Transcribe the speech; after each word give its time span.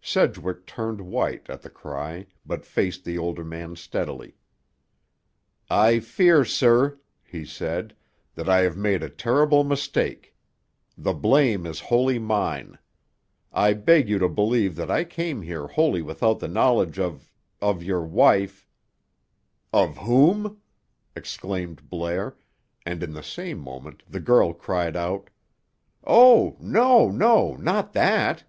Sedgwick 0.00 0.66
turned 0.66 1.00
white, 1.00 1.50
at 1.50 1.62
the 1.62 1.68
cry, 1.68 2.28
but 2.46 2.64
faced 2.64 3.04
the 3.04 3.18
older 3.18 3.42
man 3.44 3.74
steadily. 3.74 4.36
"I 5.68 5.98
fear, 5.98 6.44
sir," 6.44 7.00
he 7.24 7.44
said, 7.44 7.96
"that 8.36 8.48
I 8.48 8.58
have 8.58 8.76
made 8.76 9.02
a 9.02 9.08
terrible 9.10 9.64
mistake. 9.64 10.36
The 10.96 11.12
blame 11.12 11.66
is 11.66 11.80
wholly 11.80 12.20
mine. 12.20 12.78
I 13.52 13.72
beg 13.72 14.08
you 14.08 14.20
to 14.20 14.28
believe 14.28 14.76
that 14.76 14.92
I 14.92 15.02
came 15.02 15.42
here 15.42 15.66
wholly 15.66 16.02
without 16.02 16.38
the 16.38 16.46
knowledge 16.46 17.00
of—of 17.00 17.82
your 17.82 18.02
wife—" 18.04 18.68
"Of 19.72 19.96
whom?" 19.96 20.60
exclaimed 21.16 21.88
Blair; 21.90 22.36
and, 22.86 23.02
in 23.02 23.12
the 23.12 23.24
same 23.24 23.58
moment, 23.58 24.04
the 24.08 24.20
girl 24.20 24.52
cried 24.52 24.94
out, 24.94 25.30
"Oh, 26.04 26.56
no, 26.60 27.10
no. 27.10 27.56
Not 27.56 27.92
that!" 27.94 28.44